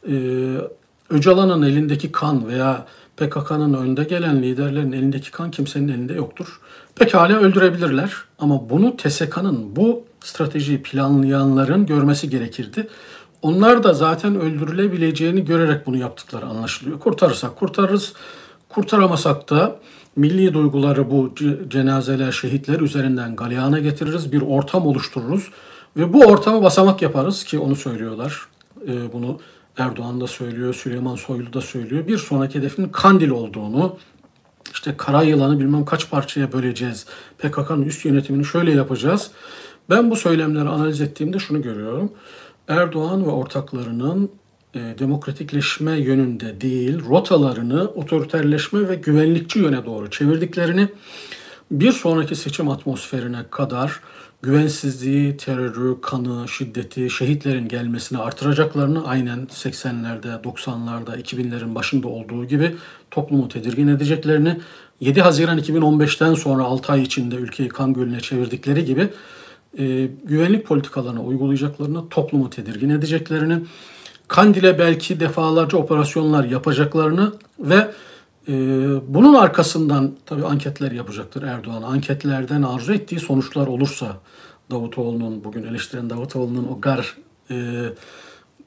E, 0.10 0.14
Öcalan'ın 1.10 1.62
elindeki 1.62 2.12
kan 2.12 2.48
veya 2.48 2.86
PKK'nın 3.18 3.74
önde 3.74 4.04
gelen 4.04 4.44
liderlerin 4.44 4.92
elindeki 4.92 5.32
kan 5.32 5.52
kimsenin 5.52 5.88
elinde 5.88 6.14
yoktur. 6.14 6.60
Pekala 6.96 7.40
öldürebilirler 7.40 8.14
ama 8.40 8.70
bunu 8.70 8.98
TSK'nın 8.98 9.76
bu 9.76 10.04
stratejiyi 10.24 10.84
planlayanların 10.84 11.86
görmesi 11.86 12.30
gerekirdi. 12.30 12.88
Onlar 13.42 13.84
da 13.84 13.94
zaten 13.94 14.36
öldürülebileceğini 14.42 15.46
görerek 15.46 15.88
bunu 15.88 15.98
yaptıkları 15.98 16.46
anlaşılıyor. 16.46 17.00
Kurtarırsak 17.00 17.56
kurtarırız, 17.56 18.14
kurtaramasak 18.70 19.50
da 19.50 19.80
milli 20.16 20.54
duyguları 20.54 21.12
bu 21.12 21.34
cenazeler, 21.68 22.32
şehitler 22.32 22.80
üzerinden 22.80 23.36
galeyana 23.36 23.80
getiririz, 23.80 24.32
bir 24.32 24.42
ortam 24.42 24.88
oluştururuz 24.88 25.50
ve 25.98 26.14
bu 26.14 26.26
ortamı 26.26 26.64
basamak 26.64 27.02
yaparız 27.02 27.44
ki 27.44 27.60
onu 27.60 27.76
söylüyorlar. 27.76 28.48
Ee, 28.88 29.14
bunu 29.14 29.40
Erdoğan 29.78 30.22
da 30.22 30.28
söylüyor, 30.28 30.74
Süleyman 30.74 31.16
Soylu 31.16 31.54
da 31.54 31.62
söylüyor. 31.62 32.08
Bir 32.08 32.18
sonraki 32.18 32.60
hedefin 32.60 32.90
Kandil 32.90 33.30
olduğunu, 33.30 33.98
işte 34.74 34.94
kara 34.98 35.24
yılanı 35.24 35.60
bilmem 35.60 35.86
kaç 35.86 36.10
parçaya 36.10 36.54
böleceğiz, 36.54 37.06
PKK'nın 37.38 37.86
üst 37.86 38.06
yönetimini 38.06 38.46
şöyle 38.46 38.72
yapacağız. 38.72 39.32
Ben 39.90 40.12
bu 40.12 40.16
söylemleri 40.16 40.70
analiz 40.70 41.02
ettiğimde 41.02 41.40
şunu 41.40 41.62
görüyorum. 41.62 42.12
Erdoğan 42.68 43.26
ve 43.26 43.30
ortaklarının 43.30 44.30
e, 44.74 44.80
demokratikleşme 45.00 46.00
yönünde 46.00 46.62
değil, 46.62 47.00
rotalarını 47.10 47.88
otoriterleşme 47.88 48.90
ve 48.90 48.96
güvenlikçi 48.96 49.60
yöne 49.60 49.86
doğru 49.86 50.10
çevirdiklerini, 50.10 50.90
bir 51.72 51.92
sonraki 51.92 52.36
seçim 52.36 52.70
atmosferine 52.70 53.40
kadar 53.52 54.00
güvensizliği, 54.42 55.38
terörü, 55.38 56.02
kanı, 56.02 56.48
şiddeti, 56.48 57.10
şehitlerin 57.10 57.68
gelmesini 57.68 58.20
artıracaklarını 58.20 59.08
aynen 59.08 59.40
80'lerde, 59.40 60.42
90'larda, 60.42 61.22
2000'lerin 61.22 61.76
başında 61.76 62.08
olduğu 62.08 62.46
gibi 62.46 62.76
toplumu 63.12 63.48
tedirgin 63.48 63.88
edeceklerini, 63.88 64.60
7 65.00 65.22
Haziran 65.22 65.60
2015'ten 65.60 66.34
sonra 66.34 66.64
6 66.64 66.92
ay 66.92 67.02
içinde 67.02 67.36
ülkeyi 67.36 67.70
kan 67.70 67.94
gölüne 67.94 68.20
çevirdikleri 68.20 68.86
gibi 68.86 69.10
e, 69.78 70.10
güvenlik 70.24 70.66
politikalarını 70.66 71.24
uygulayacaklarını, 71.24 72.10
toplumu 72.10 72.50
tedirgin 72.50 72.90
edeceklerini, 72.90 73.60
Kandil'e 74.28 74.80
belki 74.80 75.20
defalarca 75.20 75.78
operasyonlar 75.78 76.44
yapacaklarını 76.44 77.34
ve 77.60 77.92
e, 78.48 78.54
bunun 79.08 79.34
arkasından 79.34 80.16
tabii 80.26 80.46
anketler 80.46 80.92
yapacaktır 80.92 81.44
Erdoğan. 81.44 81.82
Anketlerden 81.82 82.62
arzu 82.62 82.94
ettiği 82.94 83.20
sonuçlar 83.20 83.68
olursa 83.68 84.18
Davutoğlu'nun, 84.72 85.44
bugün 85.44 85.64
eleştiren 85.64 86.10
Davutoğlu'nun 86.10 86.68
o 86.68 86.82
gar 86.82 87.18
e, 87.52 87.86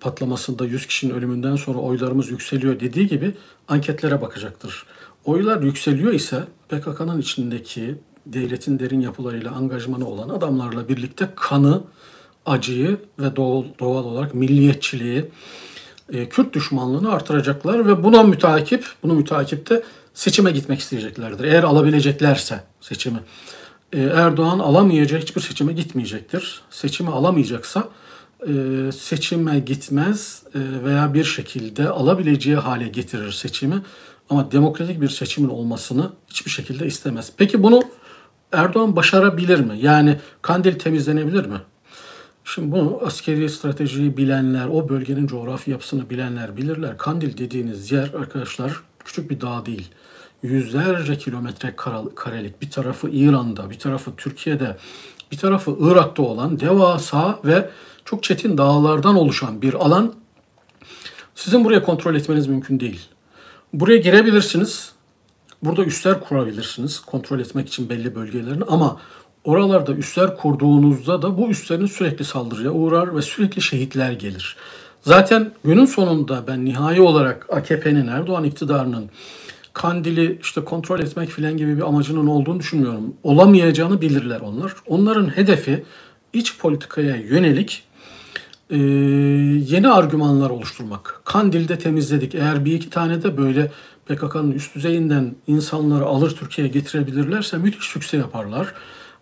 patlamasında 0.00 0.66
100 0.66 0.86
kişinin 0.86 1.14
ölümünden 1.14 1.56
sonra 1.56 1.78
oylarımız 1.78 2.30
yükseliyor 2.30 2.80
dediği 2.80 3.06
gibi 3.06 3.34
anketlere 3.68 4.22
bakacaktır. 4.22 4.86
Oylar 5.24 5.62
yükseliyor 5.62 6.12
ise 6.12 6.44
PKK'nın 6.68 7.20
içindeki 7.20 7.94
devletin 8.26 8.78
derin 8.78 9.00
yapılarıyla 9.00 9.52
angajmanı 9.52 10.08
olan 10.08 10.28
adamlarla 10.28 10.88
birlikte 10.88 11.28
kanı, 11.36 11.82
acıyı 12.46 12.98
ve 13.18 13.36
doğal, 13.36 13.64
doğal 13.80 14.04
olarak 14.04 14.34
milliyetçiliği, 14.34 15.30
e, 16.12 16.28
Kürt 16.28 16.54
düşmanlığını 16.54 17.12
artıracaklar 17.12 17.86
ve 17.86 18.04
buna 18.04 18.22
mütakip, 18.22 18.86
bunu 19.02 19.14
mütakipte 19.14 19.82
seçime 20.14 20.50
gitmek 20.50 20.80
isteyeceklerdir. 20.80 21.44
Eğer 21.44 21.62
alabileceklerse 21.62 22.64
seçimi. 22.80 23.18
E, 23.92 24.02
Erdoğan 24.02 24.58
alamayacak 24.58 25.22
hiçbir 25.22 25.40
seçime 25.40 25.72
gitmeyecektir. 25.72 26.60
Seçimi 26.70 27.10
alamayacaksa 27.10 27.88
e, 28.40 28.52
seçime 28.92 29.58
gitmez 29.58 30.42
veya 30.54 31.14
bir 31.14 31.24
şekilde 31.24 31.88
alabileceği 31.88 32.56
hale 32.56 32.88
getirir 32.88 33.32
seçimi. 33.32 33.82
Ama 34.30 34.52
demokratik 34.52 35.00
bir 35.00 35.08
seçimin 35.08 35.48
olmasını 35.48 36.10
hiçbir 36.28 36.50
şekilde 36.50 36.86
istemez. 36.86 37.32
Peki 37.36 37.62
bunu 37.62 37.82
Erdoğan 38.52 38.96
başarabilir 38.96 39.60
mi? 39.60 39.78
Yani 39.80 40.18
Kandil 40.42 40.78
temizlenebilir 40.78 41.46
mi? 41.46 41.58
Şimdi 42.44 42.72
bunu 42.72 42.98
askeri 43.02 43.50
stratejiyi 43.50 44.16
bilenler, 44.16 44.66
o 44.66 44.88
bölgenin 44.88 45.26
coğrafi 45.26 45.70
yapısını 45.70 46.10
bilenler 46.10 46.56
bilirler. 46.56 46.98
Kandil 46.98 47.38
dediğiniz 47.38 47.92
yer 47.92 48.10
arkadaşlar 48.18 48.80
küçük 49.04 49.30
bir 49.30 49.40
dağ 49.40 49.66
değil. 49.66 49.88
Yüzlerce 50.42 51.18
kilometre 51.18 51.76
karelik 52.14 52.62
bir 52.62 52.70
tarafı 52.70 53.08
İran'da, 53.08 53.70
bir 53.70 53.78
tarafı 53.78 54.16
Türkiye'de, 54.16 54.76
bir 55.32 55.36
tarafı 55.36 55.76
Irak'ta 55.80 56.22
olan 56.22 56.60
devasa 56.60 57.40
ve 57.44 57.70
çok 58.04 58.22
çetin 58.22 58.58
dağlardan 58.58 59.16
oluşan 59.16 59.62
bir 59.62 59.74
alan. 59.74 60.14
Sizin 61.34 61.64
buraya 61.64 61.82
kontrol 61.82 62.14
etmeniz 62.14 62.46
mümkün 62.46 62.80
değil. 62.80 63.00
Buraya 63.72 63.96
girebilirsiniz. 63.96 64.92
Burada 65.62 65.84
üsler 65.84 66.20
kurabilirsiniz 66.20 67.00
kontrol 67.00 67.40
etmek 67.40 67.68
için 67.68 67.88
belli 67.88 68.14
bölgelerini 68.14 68.64
ama 68.64 69.00
oralarda 69.44 69.92
üsler 69.92 70.36
kurduğunuzda 70.36 71.22
da 71.22 71.38
bu 71.38 71.48
üslerin 71.48 71.86
sürekli 71.86 72.24
saldırıya 72.24 72.70
uğrar 72.70 73.16
ve 73.16 73.22
sürekli 73.22 73.62
şehitler 73.62 74.12
gelir. 74.12 74.56
Zaten 75.02 75.52
günün 75.64 75.84
sonunda 75.84 76.44
ben 76.46 76.64
nihai 76.64 77.00
olarak 77.00 77.46
AKP'nin 77.50 78.06
Erdoğan 78.06 78.44
iktidarının 78.44 79.10
Kandil'i 79.72 80.38
işte 80.42 80.64
kontrol 80.64 81.00
etmek 81.00 81.28
filan 81.28 81.56
gibi 81.56 81.76
bir 81.76 81.82
amacının 81.82 82.26
olduğunu 82.26 82.60
düşünmüyorum. 82.60 83.14
Olamayacağını 83.22 84.00
bilirler 84.00 84.40
onlar. 84.40 84.72
Onların 84.86 85.36
hedefi 85.36 85.84
iç 86.32 86.58
politikaya 86.58 87.16
yönelik 87.16 87.82
e, 88.70 88.76
yeni 89.68 89.88
argümanlar 89.88 90.50
oluşturmak. 90.50 91.20
Kandil'de 91.24 91.78
temizledik. 91.78 92.34
Eğer 92.34 92.64
bir 92.64 92.72
iki 92.72 92.90
tane 92.90 93.22
de 93.22 93.36
böyle 93.36 93.70
PKK'nın 94.06 94.52
üst 94.52 94.74
düzeyinden 94.74 95.34
insanları 95.46 96.04
alır 96.04 96.36
Türkiye'ye 96.36 96.72
getirebilirlerse 96.72 97.58
müthiş 97.58 97.86
sükse 97.86 98.16
yaparlar. 98.16 98.74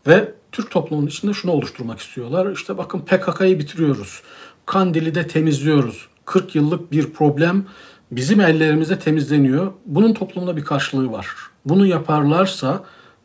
Ve 0.06 0.32
Türk 0.52 0.70
toplumunun 0.70 1.06
içinde 1.06 1.32
şunu 1.32 1.52
oluşturmak 1.52 1.98
istiyorlar. 1.98 2.52
İşte 2.52 2.78
bakın 2.78 3.00
PKK'yı 3.00 3.58
bitiriyoruz. 3.58 4.22
Kandil'i 4.66 5.14
de 5.14 5.26
temizliyoruz. 5.26 6.06
40 6.24 6.54
yıllık 6.54 6.92
bir 6.92 7.12
problem 7.12 7.64
bizim 8.10 8.40
ellerimize 8.40 8.98
temizleniyor. 8.98 9.72
Bunun 9.86 10.14
toplumda 10.14 10.56
bir 10.56 10.64
karşılığı 10.64 11.12
var. 11.12 11.26
Bunu 11.64 11.86
yaparlarsa 11.86 12.84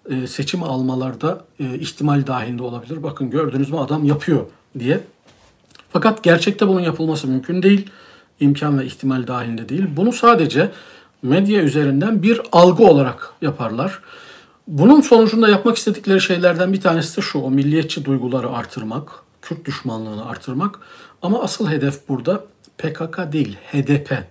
e, 0.10 0.28
seçim 0.28 0.64
almalarda 0.64 1.46
e, 1.60 1.76
ihtimal 1.76 2.28
dahilinde 2.28 2.64
olabilir. 2.64 3.04
Bakın 3.04 3.30
gördünüz 3.30 3.70
mü 3.70 3.78
adam 3.78 4.04
yapıyor 4.04 4.46
diye. 4.80 5.00
Fakat 5.90 6.24
gerçekte 6.24 6.68
bunun 6.68 6.82
yapılması 6.82 7.28
mümkün 7.28 7.64
değil. 7.64 7.90
İmkan 8.40 8.80
ve 8.80 8.86
ihtimal 8.86 9.28
dahilinde 9.28 9.70
değil. 9.70 9.86
Bunu 9.96 10.14
sadece 10.14 10.72
medya 11.22 11.62
üzerinden 11.62 12.24
bir 12.24 12.42
algı 12.52 12.84
olarak 12.84 13.34
yaparlar. 13.42 14.00
Bunun 14.68 15.02
sonucunda 15.02 15.50
yapmak 15.50 15.78
istedikleri 15.78 16.22
şeylerden 16.22 16.74
bir 16.74 16.82
tanesi 16.82 17.18
de 17.18 17.22
şu, 17.22 17.40
o 17.40 17.52
milliyetçi 17.52 18.06
duyguları 18.06 18.50
artırmak, 18.50 19.12
Kürt 19.42 19.66
düşmanlığını 19.66 20.30
artırmak. 20.30 20.80
Ama 21.22 21.44
asıl 21.44 21.70
hedef 21.70 22.10
burada 22.10 22.44
PKK 22.78 23.32
değil, 23.32 23.58
HDP. 23.72 24.24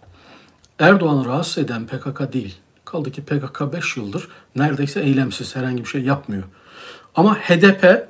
Erdoğan'ı 0.78 1.24
rahatsız 1.24 1.58
eden 1.58 1.86
PKK 1.86 2.32
değil. 2.32 2.54
Kaldı 2.84 3.12
ki 3.12 3.22
PKK 3.22 3.72
5 3.72 3.96
yıldır 3.96 4.28
neredeyse 4.56 5.00
eylemsiz, 5.00 5.56
herhangi 5.56 5.84
bir 5.84 5.88
şey 5.88 6.02
yapmıyor. 6.02 6.42
Ama 7.14 7.34
HDP 7.34 8.08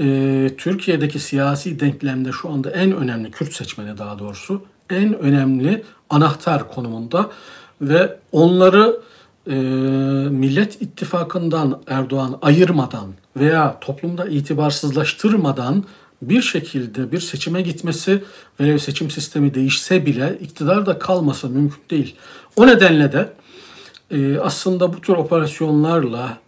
e, 0.00 0.50
Türkiye'deki 0.58 1.18
siyasi 1.18 1.80
denklemde 1.80 2.32
şu 2.32 2.50
anda 2.50 2.70
en 2.70 2.92
önemli, 2.92 3.30
Kürt 3.30 3.52
seçmeni 3.52 3.98
daha 3.98 4.18
doğrusu, 4.18 4.62
en 4.90 5.18
önemli 5.18 5.84
anahtar 6.10 6.68
konumunda 6.68 7.30
ve 7.80 8.18
onları 8.32 9.00
e, 9.46 9.54
Millet 10.30 10.82
İttifakı'ndan 10.82 11.82
Erdoğan 11.86 12.38
ayırmadan 12.42 13.14
veya 13.36 13.78
toplumda 13.80 14.26
itibarsızlaştırmadan 14.26 15.84
bir 16.22 16.42
şekilde 16.42 17.12
bir 17.12 17.20
seçime 17.20 17.62
gitmesi 17.62 18.24
veya 18.60 18.78
seçim 18.78 19.10
sistemi 19.10 19.54
değişse 19.54 20.06
bile 20.06 20.38
iktidar 20.40 20.86
da 20.86 20.98
kalması 20.98 21.48
mümkün 21.48 21.82
değil. 21.90 22.16
O 22.56 22.66
nedenle 22.66 23.12
de 23.12 23.32
e, 24.10 24.38
aslında 24.38 24.92
bu 24.92 25.00
tür 25.00 25.12
operasyonlarla 25.12 26.38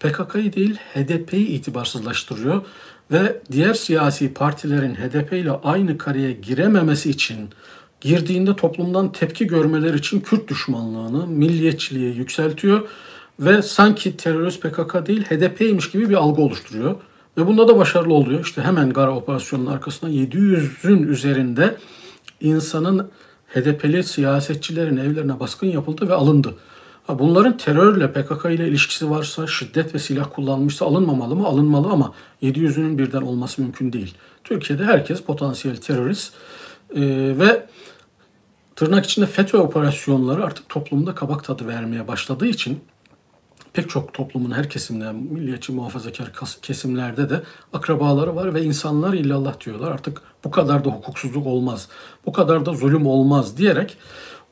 PKK'yı 0.00 0.52
değil 0.52 0.76
HDP'yi 0.94 1.46
itibarsızlaştırıyor 1.46 2.62
ve 3.10 3.40
diğer 3.52 3.74
siyasi 3.74 4.34
partilerin 4.34 4.94
HDP 4.94 5.32
ile 5.32 5.50
aynı 5.50 5.98
kareye 5.98 6.32
girememesi 6.32 7.10
için 7.10 7.50
girdiğinde 8.00 8.56
toplumdan 8.56 9.12
tepki 9.12 9.46
görmeleri 9.46 9.96
için 9.96 10.20
Kürt 10.20 10.48
düşmanlığını, 10.48 11.26
milliyetçiliği 11.26 12.16
yükseltiyor 12.16 12.88
ve 13.40 13.62
sanki 13.62 14.16
terörist 14.16 14.62
PKK 14.62 15.06
değil 15.06 15.24
HDP'ymiş 15.24 15.90
gibi 15.90 16.10
bir 16.10 16.14
algı 16.14 16.42
oluşturuyor. 16.42 16.94
Ve 17.36 17.46
bunda 17.46 17.68
da 17.68 17.76
başarılı 17.76 18.14
oluyor. 18.14 18.44
İşte 18.44 18.62
hemen 18.62 18.90
Gara 18.92 19.16
operasyonunun 19.16 19.70
arkasında 19.70 20.10
700'ün 20.10 21.02
üzerinde 21.02 21.76
insanın 22.40 23.10
HDP'li 23.54 24.04
siyasetçilerin 24.04 24.96
evlerine 24.96 25.40
baskın 25.40 25.66
yapıldı 25.66 26.08
ve 26.08 26.14
alındı. 26.14 26.54
Bunların 27.08 27.56
terörle 27.56 28.12
PKK 28.12 28.44
ile 28.44 28.68
ilişkisi 28.68 29.10
varsa, 29.10 29.46
şiddet 29.46 29.94
ve 29.94 29.98
silah 29.98 30.26
kullanmışsa 30.34 30.86
alınmamalı 30.86 31.36
mı? 31.36 31.46
Alınmalı 31.46 31.88
ama 31.88 32.12
700'ünün 32.42 32.98
birden 32.98 33.22
olması 33.22 33.62
mümkün 33.62 33.92
değil. 33.92 34.14
Türkiye'de 34.44 34.84
herkes 34.84 35.22
potansiyel 35.22 35.76
terörist 35.76 36.32
ee, 36.94 37.00
ve 37.38 37.66
tırnak 38.76 39.04
içinde 39.04 39.26
FETÖ 39.26 39.58
operasyonları 39.58 40.44
artık 40.44 40.68
toplumda 40.68 41.14
kabak 41.14 41.44
tadı 41.44 41.68
vermeye 41.68 42.08
başladığı 42.08 42.46
için 42.46 42.80
pek 43.72 43.90
çok 43.90 44.14
toplumun 44.14 44.50
her 44.50 44.70
kesimde, 44.70 45.12
milliyetçi 45.12 45.72
muhafazakar 45.72 46.32
kesimlerde 46.62 47.30
de 47.30 47.42
akrabaları 47.72 48.36
var 48.36 48.54
ve 48.54 48.62
insanlar 48.62 49.12
illallah 49.12 49.60
diyorlar. 49.64 49.90
Artık 49.90 50.22
bu 50.44 50.50
kadar 50.50 50.84
da 50.84 50.88
hukuksuzluk 50.88 51.46
olmaz, 51.46 51.88
bu 52.26 52.32
kadar 52.32 52.66
da 52.66 52.72
zulüm 52.72 53.06
olmaz 53.06 53.56
diyerek 53.56 53.96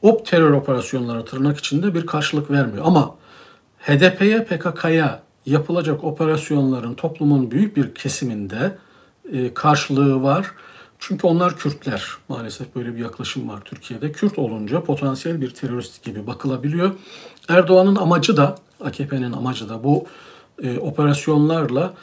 o 0.02 0.23
terör 0.23 0.50
operasyonları 0.50 1.25
tırnak 1.25 1.59
içinde 1.59 1.95
bir 1.95 2.07
karşılık 2.07 2.50
vermiyor. 2.50 2.85
Ama 2.87 3.14
HDP'ye, 3.78 4.45
PKK'ya 4.45 5.23
yapılacak 5.47 6.04
operasyonların 6.04 6.95
toplumun 6.95 7.50
büyük 7.50 7.76
bir 7.76 7.95
kesiminde 7.95 8.78
e, 9.33 9.54
karşılığı 9.54 10.23
var. 10.23 10.47
Çünkü 10.98 11.26
onlar 11.26 11.56
Kürtler. 11.56 12.04
Maalesef 12.28 12.74
böyle 12.74 12.94
bir 12.94 13.00
yaklaşım 13.00 13.48
var 13.48 13.60
Türkiye'de. 13.64 14.12
Kürt 14.12 14.38
olunca 14.38 14.84
potansiyel 14.84 15.40
bir 15.40 15.50
terörist 15.50 16.04
gibi 16.04 16.26
bakılabiliyor. 16.26 16.90
Erdoğan'ın 17.48 17.96
amacı 17.96 18.36
da, 18.36 18.56
AKP'nin 18.80 19.32
amacı 19.32 19.68
da 19.68 19.84
bu 19.84 20.06
e, 20.62 20.78
operasyonlarla 20.78 21.94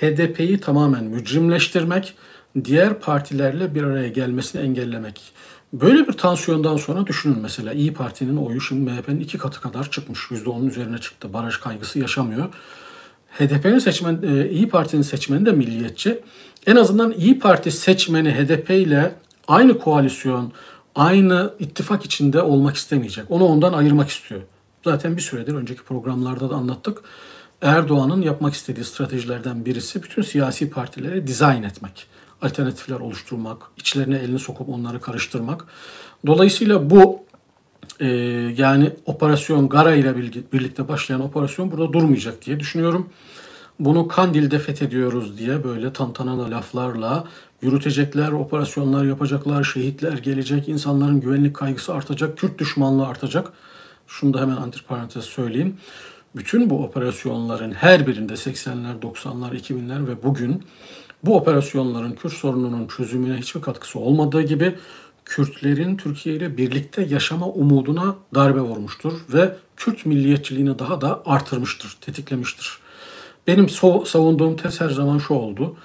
HDP'yi 0.00 0.60
tamamen 0.60 1.04
mücrimleştirmek, 1.04 2.14
diğer 2.64 3.00
partilerle 3.00 3.74
bir 3.74 3.82
araya 3.82 4.08
gelmesini 4.08 4.62
engellemek. 4.62 5.20
Böyle 5.72 6.08
bir 6.08 6.12
tansiyondan 6.12 6.76
sonra 6.76 7.06
düşünün 7.06 7.38
mesela 7.38 7.72
İyi 7.72 7.94
Parti'nin 7.94 8.36
oyu 8.36 8.60
şimdi 8.60 8.90
MHP'nin 8.90 9.20
iki 9.20 9.38
katı 9.38 9.60
kadar 9.60 9.90
çıkmış. 9.90 10.20
%10'un 10.20 10.68
üzerine 10.68 10.98
çıktı. 10.98 11.32
Baraj 11.32 11.56
kaygısı 11.56 11.98
yaşamıyor. 11.98 12.48
HDP'nin 13.38 13.78
seçmen, 13.78 14.22
e, 14.22 14.48
İyi 14.50 14.68
Parti'nin 14.68 15.02
seçmeni 15.02 15.46
de 15.46 15.52
milliyetçi. 15.52 16.20
En 16.66 16.76
azından 16.76 17.12
İyi 17.12 17.38
Parti 17.38 17.70
seçmeni 17.70 18.30
HDP 18.30 18.70
ile 18.70 19.14
aynı 19.48 19.78
koalisyon, 19.78 20.52
aynı 20.94 21.54
ittifak 21.58 22.04
içinde 22.04 22.42
olmak 22.42 22.76
istemeyecek. 22.76 23.24
Onu 23.28 23.44
ondan 23.44 23.72
ayırmak 23.72 24.08
istiyor. 24.08 24.40
Zaten 24.84 25.16
bir 25.16 25.22
süredir 25.22 25.54
önceki 25.54 25.82
programlarda 25.82 26.50
da 26.50 26.54
anlattık. 26.54 27.02
Erdoğan'ın 27.62 28.22
yapmak 28.22 28.54
istediği 28.54 28.84
stratejilerden 28.84 29.64
birisi 29.64 30.02
bütün 30.02 30.22
siyasi 30.22 30.70
partileri 30.70 31.26
dizayn 31.26 31.62
etmek 31.62 32.06
alternatifler 32.42 33.00
oluşturmak, 33.00 33.62
içlerine 33.76 34.16
elini 34.16 34.38
sokup 34.38 34.68
onları 34.68 35.00
karıştırmak. 35.00 35.64
Dolayısıyla 36.26 36.90
bu 36.90 37.24
e, 38.00 38.06
yani 38.56 38.90
operasyon 39.06 39.68
Gara 39.68 39.94
ile 39.94 40.16
birlikte 40.52 40.88
başlayan 40.88 41.20
operasyon 41.20 41.70
burada 41.70 41.92
durmayacak 41.92 42.46
diye 42.46 42.60
düşünüyorum. 42.60 43.08
Bunu 43.84 44.08
Kandil'de 44.08 44.58
fethediyoruz 44.58 45.38
diye 45.38 45.64
böyle 45.64 45.92
tantanalı 45.92 46.50
laflarla 46.50 47.24
yürütecekler, 47.62 48.32
operasyonlar 48.32 49.04
yapacaklar, 49.04 49.64
şehitler 49.64 50.18
gelecek, 50.18 50.68
insanların 50.68 51.20
güvenlik 51.20 51.56
kaygısı 51.56 51.94
artacak, 51.94 52.38
Kürt 52.38 52.58
düşmanlığı 52.58 53.06
artacak. 53.06 53.52
Şunu 54.06 54.34
da 54.34 54.40
hemen 54.40 54.56
antiparantez 54.56 55.24
söyleyeyim. 55.24 55.76
Bütün 56.36 56.70
bu 56.70 56.84
operasyonların 56.84 57.72
her 57.72 58.06
birinde 58.06 58.32
80'ler, 58.32 59.00
90'lar, 59.00 59.56
2000'ler 59.56 60.06
ve 60.06 60.22
bugün 60.22 60.64
bu 61.24 61.36
operasyonların 61.36 62.12
Kürt 62.12 62.32
sorununun 62.32 62.86
çözümüne 62.86 63.36
hiçbir 63.36 63.60
katkısı 63.60 63.98
olmadığı 63.98 64.42
gibi 64.42 64.74
Kürtlerin 65.24 65.96
Türkiye 65.96 66.34
ile 66.34 66.56
birlikte 66.56 67.02
yaşama 67.02 67.46
umuduna 67.46 68.16
darbe 68.34 68.60
vurmuştur 68.60 69.12
ve 69.32 69.56
Kürt 69.76 70.06
milliyetçiliğini 70.06 70.78
daha 70.78 71.00
da 71.00 71.22
artırmıştır, 71.26 71.96
tetiklemiştir. 72.00 72.81
Benim 73.46 73.68
savunduğum 74.04 74.56
tez 74.56 74.80
her 74.80 74.90
zaman 74.90 75.18
şu 75.18 75.34
oldu. 75.34 75.76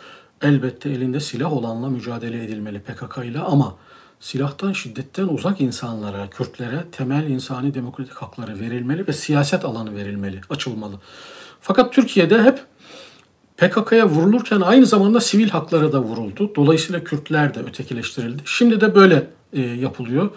Elbette 0.41 0.89
elinde 0.89 1.19
silah 1.19 1.53
olanla 1.53 1.89
mücadele 1.89 2.43
edilmeli 2.43 2.79
PKK 2.79 3.17
ile 3.25 3.39
ama 3.39 3.75
silahtan, 4.19 4.73
şiddetten 4.73 5.27
uzak 5.27 5.61
insanlara, 5.61 6.29
Kürtlere 6.29 6.83
temel 6.91 7.27
insani 7.27 7.73
demokratik 7.73 8.13
hakları 8.13 8.59
verilmeli 8.59 9.07
ve 9.07 9.13
siyaset 9.13 9.65
alanı 9.65 9.95
verilmeli, 9.95 10.41
açılmalı. 10.49 10.99
Fakat 11.61 11.93
Türkiye'de 11.93 12.43
hep 12.43 12.59
PKK'ya 13.57 14.09
vurulurken 14.09 14.61
aynı 14.61 14.85
zamanda 14.85 15.19
sivil 15.19 15.49
haklara 15.49 15.93
da 15.93 15.99
vuruldu. 16.01 16.51
Dolayısıyla 16.55 17.03
Kürtler 17.03 17.53
de 17.53 17.59
ötekileştirildi. 17.59 18.41
Şimdi 18.45 18.81
de 18.81 18.95
böyle 18.95 19.27
e, 19.53 19.61
yapılıyor. 19.61 20.29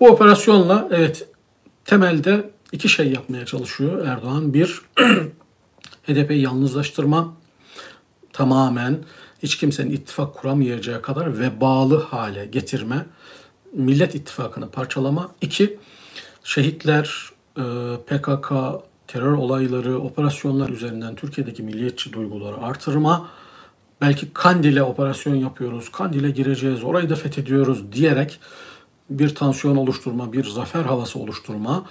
Bu 0.00 0.08
operasyonla 0.08 0.88
evet 0.90 1.28
temelde 1.84 2.50
iki 2.72 2.88
şey 2.88 3.12
yapmaya 3.12 3.46
çalışıyor 3.46 4.06
Erdoğan. 4.06 4.54
Bir, 4.54 4.80
HDP'yi 6.02 6.40
yalnızlaştırma 6.40 7.34
tamamen 8.32 8.98
hiç 9.42 9.56
kimsenin 9.56 9.90
ittifak 9.90 10.34
kuramayacağı 10.34 11.02
kadar 11.02 11.38
vebalı 11.38 12.02
hale 12.02 12.46
getirme, 12.46 13.06
Millet 13.72 14.14
İttifakı'nı 14.14 14.70
parçalama. 14.70 15.30
İki, 15.40 15.78
şehitler, 16.44 17.30
e, 17.58 17.62
PKK, 18.06 18.52
terör 19.06 19.32
olayları, 19.32 19.98
operasyonlar 19.98 20.68
üzerinden 20.68 21.14
Türkiye'deki 21.14 21.62
milliyetçi 21.62 22.12
duyguları 22.12 22.56
artırma, 22.56 23.28
belki 24.00 24.32
Kandil'e 24.32 24.82
operasyon 24.82 25.34
yapıyoruz, 25.34 25.88
Kandil'e 25.88 26.30
gireceğiz, 26.30 26.84
orayı 26.84 27.10
da 27.10 27.16
fethediyoruz 27.16 27.92
diyerek 27.92 28.40
bir 29.10 29.34
tansiyon 29.34 29.76
oluşturma, 29.76 30.32
bir 30.32 30.44
zafer 30.44 30.82
havası 30.82 31.18
oluşturma. 31.18 31.84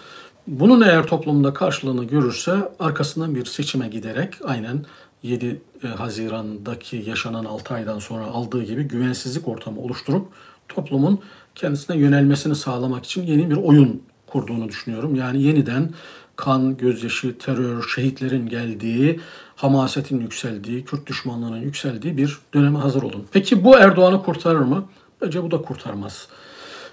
Bunun 0.47 0.81
eğer 0.81 1.07
toplumda 1.07 1.53
karşılığını 1.53 2.03
görürse 2.03 2.71
arkasından 2.79 3.35
bir 3.35 3.45
seçime 3.45 3.87
giderek 3.87 4.33
aynen 4.43 4.85
7 5.23 5.61
e, 5.83 5.87
Haziran'daki 5.87 7.03
yaşanan 7.07 7.45
6 7.45 7.73
aydan 7.73 7.99
sonra 7.99 8.25
aldığı 8.25 8.63
gibi 8.63 8.83
güvensizlik 8.83 9.47
ortamı 9.47 9.81
oluşturup 9.81 10.27
toplumun 10.69 11.19
kendisine 11.55 11.97
yönelmesini 11.97 12.55
sağlamak 12.55 13.05
için 13.05 13.23
yeni 13.23 13.49
bir 13.49 13.57
oyun 13.57 14.03
kurduğunu 14.27 14.69
düşünüyorum. 14.69 15.15
Yani 15.15 15.43
yeniden 15.43 15.89
kan, 16.35 16.77
gözyaşı, 16.77 17.37
terör, 17.37 17.83
şehitlerin 17.95 18.49
geldiği, 18.49 19.19
hamasetin 19.55 20.19
yükseldiği, 20.19 20.85
Kürt 20.85 21.07
düşmanlığının 21.07 21.61
yükseldiği 21.61 22.17
bir 22.17 22.37
döneme 22.53 22.79
hazır 22.79 23.03
olun. 23.03 23.25
Peki 23.31 23.63
bu 23.63 23.77
Erdoğan'ı 23.77 24.23
kurtarır 24.23 24.59
mı? 24.59 24.85
Bence 25.21 25.43
bu 25.43 25.51
da 25.51 25.61
kurtarmaz. 25.61 26.27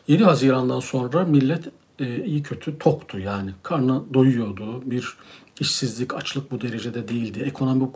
7 0.08 0.24
Haziran'dan 0.24 0.80
sonra 0.80 1.24
millet 1.24 1.64
e, 2.00 2.24
iyi 2.24 2.42
kötü 2.42 2.78
toktu 2.78 3.18
yani. 3.18 3.50
Karnı 3.62 4.14
doyuyordu. 4.14 4.90
Bir 4.90 5.16
işsizlik, 5.60 6.14
açlık 6.14 6.50
bu 6.50 6.60
derecede 6.60 7.08
değildi. 7.08 7.42
Ekonomik 7.46 7.94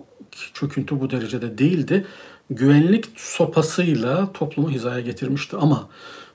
çöküntü 0.55 1.01
bu 1.01 1.11
derecede 1.11 1.59
değildi. 1.59 2.07
Güvenlik 2.51 3.09
sopasıyla 3.17 4.33
toplumu 4.33 4.71
hizaya 4.71 5.01
getirmişti 5.01 5.57
ama 5.57 5.89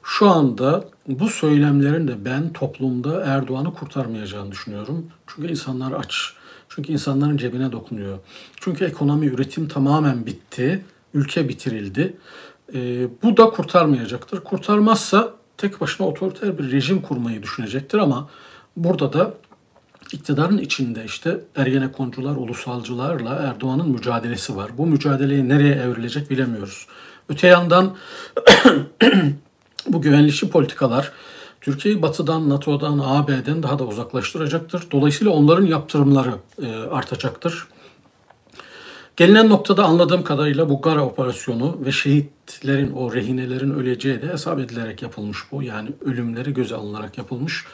şu 0.03 0.29
anda 0.29 0.83
bu 1.07 1.29
söylemlerin 1.29 2.07
de 2.07 2.25
ben 2.25 2.53
toplumda 2.53 3.23
Erdoğan'ı 3.25 3.73
kurtarmayacağını 3.73 4.51
düşünüyorum. 4.51 5.05
Çünkü 5.27 5.51
insanlar 5.51 5.91
aç. 5.91 6.33
Çünkü 6.69 6.91
insanların 6.93 7.37
cebine 7.37 7.71
dokunuyor. 7.71 8.19
Çünkü 8.55 8.85
ekonomi, 8.85 9.25
üretim 9.25 9.67
tamamen 9.67 10.25
bitti. 10.25 10.85
Ülke 11.13 11.49
bitirildi. 11.49 12.17
E, 12.73 13.07
bu 13.23 13.37
da 13.37 13.49
kurtarmayacaktır. 13.49 14.43
Kurtarmazsa 14.43 15.33
tek 15.57 15.81
başına 15.81 16.07
otoriter 16.07 16.57
bir 16.57 16.71
rejim 16.71 17.01
kurmayı 17.01 17.43
düşünecektir 17.43 17.97
ama 17.97 18.29
burada 18.77 19.13
da 19.13 19.33
iktidarın 20.13 20.57
içinde 20.57 21.05
işte 21.05 21.39
Ergenekoncular, 21.55 22.35
ulusalcılarla 22.35 23.35
Erdoğan'ın 23.35 23.89
mücadelesi 23.89 24.55
var. 24.55 24.71
Bu 24.77 24.85
mücadeleyi 24.85 25.49
nereye 25.49 25.75
evrilecek 25.75 26.29
bilemiyoruz. 26.29 26.87
Öte 27.29 27.47
yandan 27.47 27.95
bu 29.87 30.01
güvenlikçi 30.01 30.49
politikalar 30.49 31.11
Türkiye'yi 31.61 32.01
batıdan, 32.01 32.49
NATO'dan, 32.49 33.01
AB'den 33.05 33.63
daha 33.63 33.79
da 33.79 33.83
uzaklaştıracaktır. 33.83 34.83
Dolayısıyla 34.91 35.33
onların 35.33 35.65
yaptırımları 35.65 36.33
e, 36.61 36.75
artacaktır. 36.75 37.67
Gelinen 39.17 39.49
noktada 39.49 39.85
anladığım 39.85 40.23
kadarıyla 40.23 40.69
bu 40.69 40.81
Gara 40.81 41.05
operasyonu 41.05 41.77
ve 41.85 41.91
şehitlerin, 41.91 42.91
o 42.91 43.13
rehinelerin 43.13 43.71
öleceği 43.71 44.21
de 44.21 44.27
hesap 44.27 44.59
edilerek 44.59 45.01
yapılmış 45.01 45.37
bu. 45.51 45.63
Yani 45.63 45.89
ölümleri 46.05 46.53
göze 46.53 46.75
alınarak 46.75 47.17
yapılmış. 47.17 47.65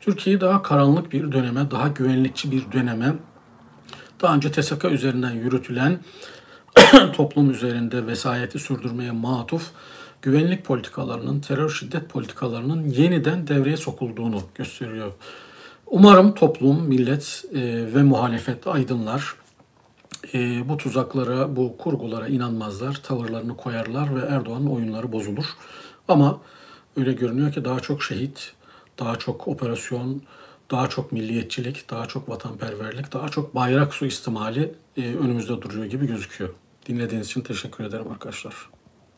Türkiye'yi 0.00 0.40
daha 0.40 0.62
karanlık 0.62 1.12
bir 1.12 1.32
döneme, 1.32 1.70
daha 1.70 1.88
güvenlikçi 1.88 2.50
bir 2.50 2.72
döneme, 2.72 3.14
daha 4.20 4.34
önce 4.34 4.52
TSK 4.52 4.84
üzerinden 4.84 5.30
yürütülen 5.30 5.98
toplum 7.12 7.50
üzerinde 7.50 8.06
vesayeti 8.06 8.58
sürdürmeye 8.58 9.10
matuf 9.10 9.70
güvenlik 10.22 10.64
politikalarının, 10.64 11.40
terör 11.40 11.70
şiddet 11.70 12.08
politikalarının 12.08 12.88
yeniden 12.88 13.46
devreye 13.46 13.76
sokulduğunu 13.76 14.42
gösteriyor. 14.54 15.12
Umarım 15.86 16.34
toplum, 16.34 16.82
millet 16.82 17.44
e, 17.54 17.60
ve 17.94 18.02
muhalefet, 18.02 18.66
aydınlar 18.66 19.41
e, 20.34 20.68
bu 20.68 20.76
tuzaklara, 20.76 21.56
bu 21.56 21.76
kurgulara 21.76 22.28
inanmazlar, 22.28 23.00
tavırlarını 23.02 23.56
koyarlar 23.56 24.14
ve 24.14 24.20
Erdoğan'ın 24.20 24.66
oyunları 24.66 25.12
bozulur. 25.12 25.44
Ama 26.08 26.40
öyle 26.96 27.12
görünüyor 27.12 27.52
ki 27.52 27.64
daha 27.64 27.80
çok 27.80 28.02
şehit, 28.02 28.52
daha 28.98 29.16
çok 29.16 29.48
operasyon, 29.48 30.22
daha 30.70 30.88
çok 30.88 31.12
milliyetçilik, 31.12 31.90
daha 31.90 32.06
çok 32.06 32.28
vatanperverlik, 32.28 33.12
daha 33.12 33.28
çok 33.28 33.54
bayrak 33.54 33.94
suistimali 33.94 34.74
e, 34.96 35.14
önümüzde 35.14 35.62
duruyor 35.62 35.84
gibi 35.84 36.06
gözüküyor. 36.06 36.50
Dinlediğiniz 36.86 37.26
için 37.26 37.40
teşekkür 37.40 37.84
ederim 37.84 38.10
arkadaşlar. 38.10 38.71